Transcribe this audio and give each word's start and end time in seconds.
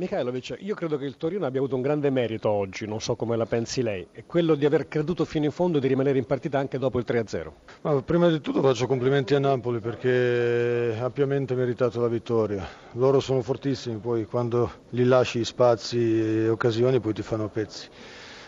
Mikhailovic, 0.00 0.56
io 0.60 0.74
credo 0.74 0.96
che 0.96 1.04
il 1.04 1.18
Torino 1.18 1.44
abbia 1.44 1.58
avuto 1.58 1.76
un 1.76 1.82
grande 1.82 2.08
merito 2.08 2.48
oggi, 2.48 2.86
non 2.86 3.02
so 3.02 3.16
come 3.16 3.36
la 3.36 3.44
pensi 3.44 3.82
lei, 3.82 4.06
è 4.10 4.24
quello 4.24 4.54
di 4.54 4.64
aver 4.64 4.88
creduto 4.88 5.26
fino 5.26 5.44
in 5.44 5.50
fondo 5.50 5.76
e 5.76 5.80
di 5.82 5.88
rimanere 5.88 6.16
in 6.16 6.24
partita 6.24 6.58
anche 6.58 6.78
dopo 6.78 6.98
il 6.98 7.04
3-0. 7.06 7.50
Ma 7.82 8.00
prima 8.00 8.30
di 8.30 8.40
tutto 8.40 8.62
faccio 8.62 8.86
complimenti 8.86 9.34
a 9.34 9.38
Napoli 9.38 9.78
perché 9.78 10.96
ha 10.98 11.04
ampiamente 11.04 11.54
meritato 11.54 12.00
la 12.00 12.08
vittoria. 12.08 12.66
Loro 12.92 13.20
sono 13.20 13.42
fortissimi, 13.42 13.98
poi 13.98 14.24
quando 14.24 14.70
gli 14.88 15.04
lasci 15.04 15.44
spazi 15.44 15.98
e 15.98 16.48
occasioni 16.48 16.98
poi 16.98 17.12
ti 17.12 17.20
fanno 17.20 17.48
pezzi. 17.48 17.86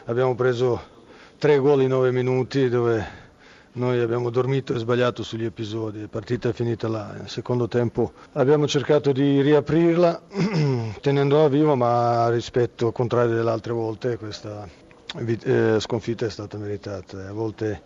Abbiamo 0.07 0.35
preso 0.35 0.81
tre 1.37 1.59
gol 1.59 1.83
in 1.83 1.89
nove 1.89 2.13
minuti 2.13 2.71
dove 2.71 3.07
noi 3.75 4.01
abbiamo 4.01 4.29
dormito 4.29 4.75
e 4.75 4.79
sbagliato 4.79 5.23
sugli 5.23 5.45
episodi, 5.45 6.03
la 6.03 6.09
partita 6.09 6.51
è 6.51 6.53
finita 6.53 6.89
là. 6.89 7.13
Nel 7.17 7.29
secondo 7.29 7.69
tempo 7.69 8.13
abbiamo 8.33 8.67
cercato 8.67 9.13
di 9.13 9.41
riaprirla 9.41 10.21
tenendola 11.01 11.49
viva, 11.49 11.75
ma 11.75 12.29
rispetto 12.29 12.89
al 12.89 12.93
contrario 12.93 13.35
delle 13.35 13.51
altre 13.51 13.73
volte 13.73 14.19
questa 14.19 14.69
eh, 15.17 15.77
sconfitta 15.81 16.27
è 16.27 16.31
stata 16.31 16.59
meritata. 16.59 17.29
A 17.29 17.33
volte 17.33 17.83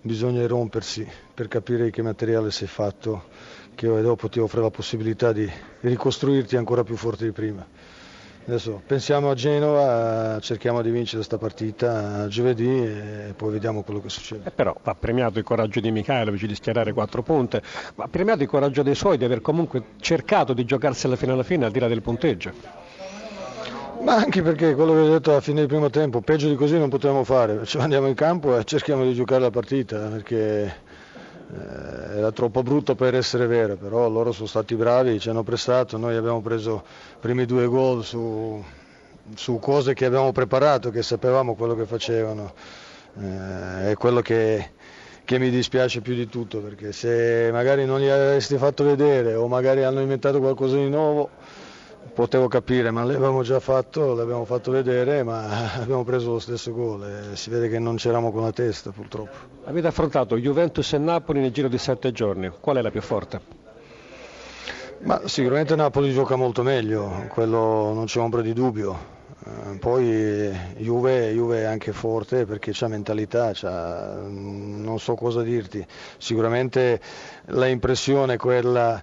bisogna 0.00 0.46
rompersi 0.46 1.06
per 1.34 1.48
capire 1.48 1.90
che 1.90 2.00
materiale 2.00 2.50
sei 2.50 2.68
fatto, 2.68 3.24
che 3.74 3.88
dopo 4.00 4.30
ti 4.30 4.38
offre 4.38 4.62
la 4.62 4.70
possibilità 4.70 5.32
di 5.32 5.50
ricostruirti 5.80 6.56
ancora 6.56 6.82
più 6.82 6.96
forte 6.96 7.24
di 7.24 7.32
prima. 7.32 7.66
Adesso 8.48 8.80
pensiamo 8.86 9.30
a 9.30 9.34
Genova, 9.34 10.38
cerchiamo 10.40 10.80
di 10.80 10.90
vincere 10.90 11.16
questa 11.16 11.36
partita 11.36 12.28
giovedì 12.28 12.80
e 12.80 13.34
poi 13.36 13.50
vediamo 13.50 13.82
quello 13.82 14.00
che 14.00 14.08
succede. 14.08 14.42
Eh 14.46 14.50
però 14.52 14.72
va 14.84 14.94
premiato 14.94 15.40
il 15.40 15.44
coraggio 15.44 15.80
di 15.80 15.90
Michailovic 15.90 16.46
di 16.46 16.54
schierare 16.54 16.92
quattro 16.92 17.24
punte, 17.24 17.60
va 17.96 18.06
premiato 18.08 18.44
il 18.44 18.48
coraggio 18.48 18.84
dei 18.84 18.94
suoi 18.94 19.18
di 19.18 19.24
aver 19.24 19.40
comunque 19.40 19.82
cercato 19.98 20.52
di 20.52 20.64
giocarsela 20.64 21.16
fino 21.16 21.32
alla 21.32 21.42
fine 21.42 21.64
al 21.64 21.72
di 21.72 21.80
là 21.80 21.88
del 21.88 22.02
punteggio. 22.02 22.52
Ma 24.02 24.14
anche 24.14 24.42
perché 24.42 24.76
quello 24.76 24.92
che 24.92 24.98
ho 25.00 25.08
detto 25.08 25.30
alla 25.32 25.40
fine 25.40 25.58
del 25.58 25.68
primo 25.68 25.90
tempo, 25.90 26.20
peggio 26.20 26.48
di 26.48 26.54
così 26.54 26.78
non 26.78 26.88
potevamo 26.88 27.24
fare, 27.24 27.64
cioè 27.64 27.82
andiamo 27.82 28.06
in 28.06 28.14
campo 28.14 28.56
e 28.56 28.62
cerchiamo 28.64 29.02
di 29.02 29.12
giocare 29.12 29.40
la 29.40 29.50
partita 29.50 30.06
perché 30.06 30.84
era 32.16 32.32
troppo 32.32 32.62
brutto 32.62 32.94
per 32.94 33.14
essere 33.14 33.46
vero, 33.46 33.76
però 33.76 34.08
loro 34.08 34.32
sono 34.32 34.46
stati 34.46 34.74
bravi, 34.74 35.18
ci 35.18 35.28
hanno 35.28 35.42
pressato, 35.42 35.96
noi 35.96 36.16
abbiamo 36.16 36.40
preso 36.40 36.84
i 36.84 37.16
primi 37.20 37.44
due 37.46 37.66
gol 37.66 38.04
su, 38.04 38.62
su 39.34 39.58
cose 39.58 39.94
che 39.94 40.04
abbiamo 40.04 40.32
preparato, 40.32 40.90
che 40.90 41.02
sapevamo 41.02 41.54
quello 41.54 41.74
che 41.74 41.86
facevano, 41.86 42.52
eh, 43.18 43.90
è 43.90 43.94
quello 43.94 44.20
che, 44.20 44.70
che 45.24 45.38
mi 45.38 45.50
dispiace 45.50 46.00
più 46.00 46.14
di 46.14 46.28
tutto, 46.28 46.60
perché 46.60 46.92
se 46.92 47.50
magari 47.52 47.84
non 47.84 48.00
li 48.00 48.10
avessi 48.10 48.56
fatto 48.58 48.84
vedere 48.84 49.34
o 49.34 49.48
magari 49.48 49.82
hanno 49.84 50.00
inventato 50.00 50.38
qualcosa 50.38 50.76
di 50.76 50.88
nuovo, 50.88 51.30
potevo 52.12 52.48
capire, 52.48 52.90
ma 52.90 53.04
l'abbiamo 53.04 53.42
già 53.42 53.60
fatto, 53.60 54.14
l'abbiamo 54.14 54.44
fatto 54.44 54.70
vedere, 54.70 55.22
ma 55.22 55.74
abbiamo 55.80 56.04
preso 56.04 56.32
lo 56.32 56.38
stesso 56.38 56.72
gol 56.72 57.30
e 57.32 57.36
si 57.36 57.50
vede 57.50 57.68
che 57.68 57.78
non 57.78 57.96
c'eravamo 57.96 58.32
con 58.32 58.42
la 58.42 58.52
testa 58.52 58.90
purtroppo. 58.90 59.36
Avete 59.64 59.86
affrontato 59.86 60.36
Juventus 60.36 60.92
e 60.92 60.98
Napoli 60.98 61.40
nel 61.40 61.52
giro 61.52 61.68
di 61.68 61.78
sette 61.78 62.12
giorni, 62.12 62.50
qual 62.60 62.76
è 62.76 62.82
la 62.82 62.90
più 62.90 63.00
forte? 63.00 63.64
Ma 65.00 65.20
sicuramente 65.26 65.76
Napoli 65.76 66.12
gioca 66.12 66.36
molto 66.36 66.62
meglio, 66.62 67.26
quello 67.28 67.92
non 67.92 68.06
c'è 68.06 68.18
ombra 68.18 68.40
di 68.40 68.52
dubbio. 68.52 69.14
Eh, 69.44 69.76
poi 69.78 70.50
Juve, 70.78 71.32
Juve, 71.32 71.60
è 71.60 71.64
anche 71.64 71.92
forte 71.92 72.46
perché 72.46 72.72
ha 72.78 72.88
mentalità, 72.88 73.50
c'ha, 73.52 74.14
non 74.26 74.98
so 74.98 75.14
cosa 75.14 75.42
dirti. 75.42 75.86
Sicuramente 76.18 77.00
l'impressione 77.46 78.34
è 78.34 78.36
quella 78.36 79.00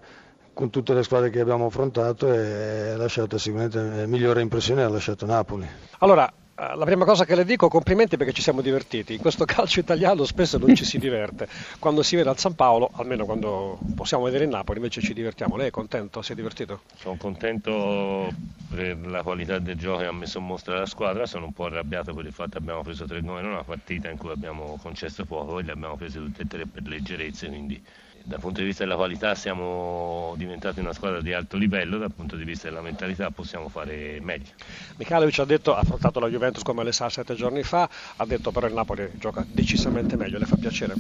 con 0.54 0.70
tutte 0.70 0.94
le 0.94 1.04
squadre 1.04 1.30
che 1.30 1.40
abbiamo 1.40 1.66
affrontato 1.66 2.32
e 2.32 2.96
lasciato 2.96 3.38
sicuramente 3.38 3.82
la 3.82 4.06
migliore 4.06 4.42
impressione 4.42 4.84
ha 4.84 4.90
lasciato 4.90 5.26
Napoli. 5.26 5.68
Allora, 6.00 6.32
eh, 6.56 6.76
la 6.76 6.86
prima 6.86 7.04
cosa 7.04 7.26
che 7.26 7.34
le 7.34 7.46
dico, 7.46 7.68
complimenti 7.68 8.16
perché 8.16 8.32
ci 8.32 8.44
siamo 8.44 8.62
divertiti. 8.62 9.14
In 9.14 9.20
questo 9.20 9.44
calcio 9.46 9.80
italiano 9.80 10.24
spesso 10.24 10.60
non 10.60 10.76
ci 10.76 10.86
si 10.86 11.00
diverte. 11.00 11.48
Quando 11.80 12.04
si 12.04 12.16
vede 12.16 12.30
al 12.30 12.38
San 12.38 12.54
Paolo, 12.54 12.92
almeno 12.94 13.26
quando 13.26 13.80
possiamo 13.96 14.24
vedere 14.24 14.44
il 14.44 14.52
Napoli, 14.52 14.78
invece 14.78 15.02
ci 15.02 15.14
divertiamo. 15.14 15.58
Lei 15.58 15.68
è 15.68 15.72
contento? 15.72 16.22
Si 16.22 16.32
è 16.32 16.36
divertito? 16.36 16.82
Sono 16.96 17.16
contento 17.18 18.32
per 18.70 18.98
la 19.08 19.24
qualità 19.24 19.58
del 19.58 19.78
gioco 19.78 20.00
che 20.00 20.06
ha 20.06 20.12
messo 20.12 20.38
in 20.38 20.46
mostra 20.46 20.78
la 20.78 20.86
squadra. 20.86 21.26
Sono 21.26 21.46
un 21.46 21.54
po' 21.54 21.66
arrabbiato 21.66 22.14
per 22.14 22.26
il 22.26 22.34
fatto 22.34 22.52
che 22.52 22.58
abbiamo 22.60 22.84
preso 22.84 23.06
tre 23.06 23.22
gol 23.22 23.40
in 23.40 23.48
una 23.48 23.64
partita 23.64 24.10
in 24.10 24.18
cui 24.18 24.30
abbiamo 24.30 24.78
concesso 24.82 25.26
poco 25.26 25.60
e 25.60 25.64
le 25.64 25.72
abbiamo 25.72 25.96
prese 25.96 26.20
tutte 26.20 26.44
e 26.44 26.48
tre 26.48 26.68
per 26.68 26.84
leggerezze. 26.86 27.48
Quindi 27.48 27.84
dal 28.26 28.40
punto 28.40 28.62
di 28.62 28.66
vista 28.68 28.84
della 28.84 28.96
qualità 28.96 29.36
siamo 29.36 30.34
diventati 30.38 30.80
una 30.80 30.94
squadra 30.94 31.22
di 31.22 31.34
alto 31.34 31.58
livello, 31.58 31.98
dal 31.98 32.12
punto 32.12 32.38
di 32.38 32.46
vista 32.46 32.70
della 32.70 32.82
mentalità 32.82 33.30
possiamo 33.32 33.68
fare 33.68 34.20
meglio. 34.22 34.52
Michalovic 34.96 35.40
ha 35.40 35.46
detto, 35.46 35.76
ha 35.76 35.80
affrontato 35.80 36.22
la 36.22 36.30
Juventus 36.30 36.64
come 36.64 36.86
le 36.86 36.94
sa 36.94 37.10
sette 37.10 37.36
giorni 37.36 37.64
fa, 37.64 37.90
ha 38.16 38.26
detto 38.26 38.52
però 38.52 38.68
il 38.68 38.74
Napoli 38.74 39.12
gioca 39.16 39.46
decisamente 39.46 40.16
meglio, 40.16 40.40
le 40.40 40.46
fa 40.46 40.56
piacere? 40.56 40.94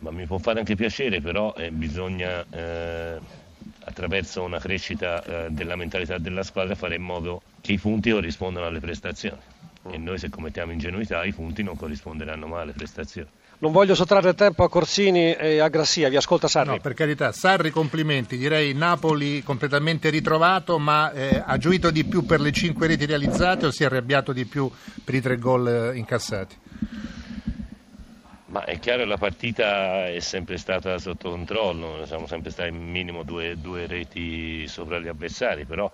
Ma 0.00 0.10
mi 0.10 0.26
può 0.26 0.36
fare 0.36 0.58
anche 0.58 0.76
piacere, 0.76 1.22
però 1.22 1.54
eh, 1.56 1.70
bisogna 1.70 2.44
eh, 2.50 3.18
attraverso 3.84 4.42
una 4.42 4.58
crescita 4.58 5.24
eh, 5.24 5.50
della 5.50 5.76
mentalità 5.76 6.18
della 6.18 6.42
squadra 6.42 6.74
fare 6.74 6.96
in 6.96 7.02
modo 7.02 7.40
che 7.62 7.72
i 7.72 7.78
punti 7.78 8.10
corrispondano 8.10 8.66
alle 8.66 8.80
prestazioni. 8.80 9.40
E 9.90 9.96
noi 9.96 10.18
se 10.18 10.28
commettiamo 10.28 10.72
ingenuità 10.72 11.24
i 11.24 11.32
punti 11.32 11.62
non 11.62 11.74
corrisponderanno 11.74 12.46
mai 12.46 12.62
alle 12.62 12.72
prestazioni. 12.72 13.28
Non 13.60 13.72
voglio 13.72 13.96
sottrarre 13.96 14.34
tempo 14.34 14.62
a 14.62 14.68
Corsini 14.68 15.32
e 15.34 15.58
a 15.58 15.66
Grassia, 15.66 16.08
vi 16.08 16.14
ascolta 16.14 16.46
Sarri. 16.46 16.68
No, 16.68 16.78
per 16.78 16.94
carità, 16.94 17.32
Sarri 17.32 17.70
complimenti, 17.70 18.36
direi 18.36 18.72
Napoli 18.72 19.42
completamente 19.42 20.10
ritrovato, 20.10 20.78
ma 20.78 21.10
eh, 21.10 21.42
ha 21.44 21.56
gioito 21.56 21.90
di 21.90 22.04
più 22.04 22.24
per 22.24 22.40
le 22.40 22.52
cinque 22.52 22.86
reti 22.86 23.04
realizzate 23.04 23.66
o 23.66 23.72
si 23.72 23.82
è 23.82 23.86
arrabbiato 23.86 24.32
di 24.32 24.44
più 24.44 24.70
per 25.02 25.16
i 25.16 25.20
tre 25.20 25.38
gol 25.38 25.66
eh, 25.66 25.96
incassati? 25.96 26.56
Ma 28.46 28.62
è 28.64 28.78
chiaro 28.78 29.02
che 29.02 29.08
la 29.08 29.16
partita 29.16 30.06
è 30.06 30.20
sempre 30.20 30.56
stata 30.56 30.96
sotto 30.98 31.28
controllo, 31.30 32.06
siamo 32.06 32.28
sempre 32.28 32.52
stati 32.52 32.70
minimo 32.70 33.24
due, 33.24 33.56
due 33.56 33.88
reti 33.88 34.68
sopra 34.68 35.00
gli 35.00 35.08
avversari, 35.08 35.64
però 35.64 35.90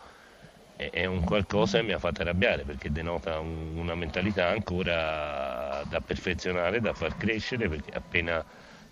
è 0.77 1.07
un 1.07 1.23
qualcosa 1.23 1.79
che 1.79 1.85
mi 1.85 1.93
ha 1.93 2.01
fatto 2.01 2.23
arrabbiare 2.23 2.65
perché 2.65 2.91
denota 2.91 3.39
un, 3.39 3.77
una 3.77 3.95
mentalità 3.95 4.49
ancora 4.49 5.54
da 5.89 6.01
perfezionare, 6.01 6.81
da 6.81 6.93
far 6.93 7.17
crescere, 7.17 7.69
perché 7.69 7.93
appena 7.93 8.45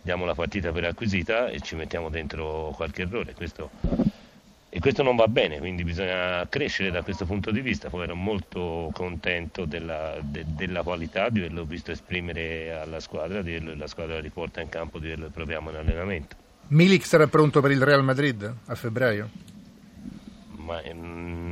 diamo 0.03 0.25
la 0.25 0.35
partita 0.35 0.73
per 0.73 0.85
acquisita 0.85 1.49
e 1.49 1.61
ci 1.61 1.77
mettiamo 1.77 2.11
dentro 2.11 2.73
qualche 2.75 3.03
errore. 3.03 3.35
Questo, 3.35 3.71
e 4.69 4.81
questo 4.81 5.03
non 5.03 5.17
va 5.17 5.29
bene, 5.29 5.59
quindi 5.59 5.85
bisogna 5.85 6.47
crescere 6.49 6.91
da 6.91 7.03
questo 7.03 7.27
punto 7.27 7.51
di 7.51 7.61
vista. 7.61 7.91
Poi 7.91 8.05
ero 8.05 8.17
molto 8.17 8.91
contento 8.93 9.65
della, 9.65 10.17
de, 10.23 10.45
della 10.47 10.83
qualità, 10.83 11.29
di 11.29 11.41
averlo 11.41 11.65
visto 11.65 11.93
esprimere 11.93 12.73
alla 12.73 12.99
squadra, 12.99 13.43
di 13.43 13.55
averlo, 13.55 13.75
la 13.77 13.87
squadra 13.87 14.19
riporta 14.19 14.61
in 14.61 14.69
campo, 14.69 14.99
di 14.99 15.07
averlo 15.07 15.29
proviamo 15.29 15.71
in 15.71 15.77
allenamento. 15.77 16.37
Milik 16.69 17.05
sarà 17.05 17.27
pronto 17.27 17.61
per 17.61 17.71
il 17.71 17.83
Real 17.83 18.03
Madrid 18.03 18.51
a 18.65 18.75
febbraio? 18.75 19.29
Ma, 20.57 20.81
mm, 20.91 21.52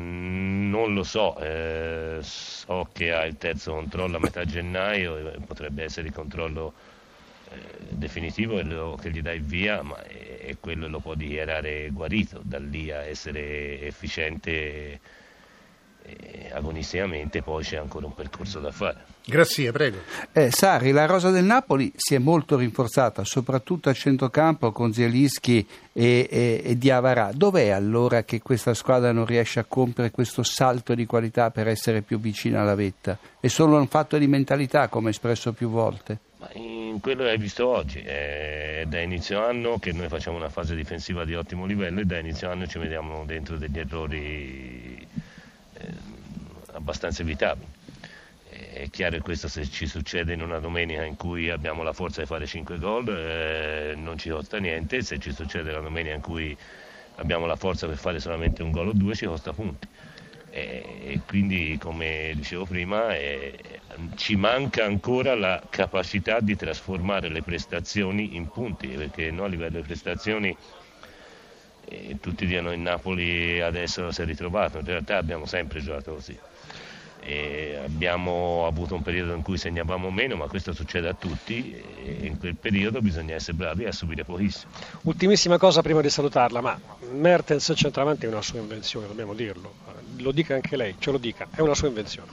non 0.70 0.94
lo 0.94 1.02
so, 1.04 1.38
eh, 1.38 2.18
so 2.22 2.90
che 2.92 3.12
ha 3.12 3.24
il 3.24 3.36
terzo 3.36 3.72
controllo 3.74 4.16
a 4.16 4.20
metà 4.20 4.44
gennaio, 4.44 5.40
potrebbe 5.46 5.82
essere 5.84 6.08
il 6.08 6.12
controllo 6.14 6.74
eh, 7.44 7.94
definitivo 7.94 8.96
che 8.96 9.10
gli 9.10 9.20
dà 9.22 9.32
il 9.32 9.42
via, 9.44 9.82
ma 9.82 10.02
è, 10.02 10.38
è 10.40 10.58
quello 10.58 10.88
lo 10.88 11.00
può 11.00 11.14
dichiarare 11.14 11.90
guarito, 11.90 12.40
da 12.44 12.58
lì 12.58 12.90
a 12.90 13.04
essere 13.04 13.80
efficiente 13.82 14.50
eh, 14.52 15.00
agonisticamente 16.52 17.42
poi 17.42 17.62
c'è 17.62 17.76
ancora 17.76 18.06
un 18.06 18.14
percorso 18.14 18.60
da 18.60 18.70
fare. 18.70 19.04
Grazie, 19.24 19.70
prego. 19.70 19.98
Eh, 20.32 20.50
Sari, 20.50 20.90
la 20.90 21.06
rosa 21.06 21.30
del 21.30 21.44
Napoli 21.44 21.92
si 21.94 22.14
è 22.14 22.18
molto 22.18 22.56
rinforzata, 22.56 23.24
soprattutto 23.24 23.88
a 23.88 23.92
centrocampo 23.92 24.72
con 24.72 24.92
Zielischi 24.92 25.66
e, 25.92 26.26
e, 26.30 26.62
e 26.64 26.78
Diavarà. 26.78 27.30
Dov'è 27.32 27.68
allora 27.68 28.24
che 28.24 28.40
questa 28.40 28.74
squadra 28.74 29.12
non 29.12 29.26
riesce 29.26 29.60
a 29.60 29.64
compiere 29.68 30.10
questo 30.10 30.42
salto 30.42 30.94
di 30.94 31.06
qualità 31.06 31.50
per 31.50 31.68
essere 31.68 32.02
più 32.02 32.18
vicina 32.18 32.62
alla 32.62 32.74
vetta? 32.74 33.18
È 33.38 33.48
solo 33.48 33.76
un 33.76 33.86
fatto 33.86 34.18
di 34.18 34.26
mentalità, 34.26 34.88
come 34.88 35.10
espresso 35.10 35.52
più 35.52 35.68
volte? 35.68 36.18
Ma 36.40 36.48
in 36.54 36.98
quello 37.00 37.24
che 37.24 37.30
hai 37.30 37.38
visto 37.38 37.68
oggi, 37.68 38.00
è 38.00 38.84
da 38.86 39.00
inizio 39.00 39.44
anno 39.44 39.78
che 39.78 39.92
noi 39.92 40.08
facciamo 40.08 40.38
una 40.38 40.48
fase 40.48 40.74
difensiva 40.74 41.24
di 41.24 41.34
ottimo 41.34 41.66
livello 41.66 42.00
e 42.00 42.04
da 42.04 42.18
inizio 42.18 42.50
anno 42.50 42.66
ci 42.66 42.78
vediamo 42.78 43.24
dentro 43.26 43.58
degli 43.58 43.78
errori 43.78 44.18
eh, 44.18 44.89
abbastanza 46.80 47.22
evitabili. 47.22 47.68
È 48.48 48.88
chiaro 48.90 49.16
che 49.16 49.22
questo 49.22 49.48
se 49.48 49.68
ci 49.68 49.86
succede 49.86 50.32
in 50.32 50.42
una 50.42 50.58
domenica 50.58 51.04
in 51.04 51.16
cui 51.16 51.50
abbiamo 51.50 51.82
la 51.82 51.92
forza 51.92 52.20
di 52.20 52.26
fare 52.26 52.46
5 52.46 52.78
gol 52.78 53.08
eh, 53.08 53.94
non 53.96 54.18
ci 54.18 54.30
costa 54.30 54.58
niente, 54.58 55.02
se 55.02 55.18
ci 55.18 55.32
succede 55.32 55.70
la 55.70 55.80
domenica 55.80 56.14
in 56.14 56.20
cui 56.20 56.56
abbiamo 57.16 57.46
la 57.46 57.56
forza 57.56 57.86
per 57.86 57.96
fare 57.96 58.18
solamente 58.18 58.62
un 58.62 58.70
gol 58.70 58.88
o 58.88 58.92
due 58.92 59.14
ci 59.14 59.26
costa 59.26 59.52
punti. 59.52 59.86
E, 60.52 61.20
quindi 61.28 61.78
come 61.78 62.32
dicevo 62.34 62.64
prima 62.64 63.14
eh, 63.14 63.56
ci 64.16 64.34
manca 64.34 64.84
ancora 64.84 65.36
la 65.36 65.62
capacità 65.70 66.40
di 66.40 66.56
trasformare 66.56 67.28
le 67.28 67.42
prestazioni 67.42 68.34
in 68.34 68.48
punti 68.48 68.88
perché 68.88 69.30
noi 69.30 69.46
a 69.46 69.48
livello 69.48 69.78
di 69.78 69.86
prestazioni 69.86 70.56
e 71.84 72.18
tutti 72.20 72.46
dicono 72.46 72.72
il 72.72 72.78
Napoli 72.78 73.60
adesso 73.60 74.10
si 74.12 74.22
è 74.22 74.24
ritrovato, 74.24 74.78
in 74.78 74.84
realtà 74.84 75.16
abbiamo 75.16 75.44
sempre 75.46 75.80
giocato 75.80 76.14
così. 76.14 76.38
E 77.22 77.78
abbiamo 77.84 78.66
avuto 78.66 78.94
un 78.94 79.02
periodo 79.02 79.34
in 79.34 79.42
cui 79.42 79.58
segnavamo 79.58 80.10
meno, 80.10 80.36
ma 80.36 80.46
questo 80.46 80.72
succede 80.72 81.08
a 81.08 81.14
tutti 81.14 81.72
e 81.72 82.26
in 82.26 82.38
quel 82.38 82.56
periodo 82.56 83.00
bisogna 83.02 83.34
essere 83.34 83.56
bravi 83.56 83.84
a 83.84 83.92
subire 83.92 84.24
pochissimo. 84.24 84.72
Ultimissima 85.02 85.58
cosa 85.58 85.82
prima 85.82 86.00
di 86.00 86.08
salutarla, 86.08 86.60
ma 86.60 86.80
Mertens 87.12 87.72
centravanti 87.76 88.24
è 88.24 88.28
una 88.28 88.42
sua 88.42 88.60
invenzione, 88.60 89.06
dobbiamo 89.06 89.34
dirlo. 89.34 89.74
Lo 90.16 90.32
dica 90.32 90.54
anche 90.54 90.76
lei, 90.76 90.96
ce 90.98 91.10
lo 91.10 91.18
dica, 91.18 91.46
è 91.54 91.60
una 91.60 91.74
sua 91.74 91.88
invenzione. 91.88 92.30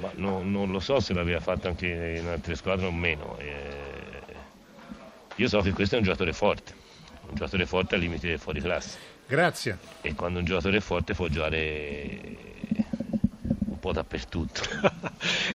Ma 0.00 0.10
no, 0.14 0.42
non 0.42 0.70
lo 0.70 0.80
so 0.80 0.98
se 0.98 1.12
l'aveva 1.12 1.40
fatto 1.40 1.68
anche 1.68 2.18
in 2.18 2.26
altre 2.26 2.56
squadre 2.56 2.86
o 2.86 2.90
meno. 2.92 3.38
Eh, 3.38 4.20
io 5.36 5.48
so 5.48 5.60
che 5.60 5.72
questo 5.72 5.94
è 5.94 5.98
un 5.98 6.04
giocatore 6.04 6.32
forte, 6.32 6.74
un 7.28 7.34
giocatore 7.34 7.66
forte 7.66 7.94
al 7.94 8.00
limite 8.00 8.26
del 8.26 8.38
fuori 8.38 8.60
classe. 8.60 8.98
Grazie. 9.26 9.78
E 10.00 10.14
quando 10.14 10.40
un 10.40 10.44
giocatore 10.44 10.78
è 10.78 10.80
forte 10.80 11.14
può 11.14 11.28
giocare 11.28 12.50
po' 13.82 13.92
dappertutto. 13.92 14.62